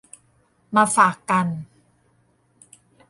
[0.75, 1.47] มาฝากกัน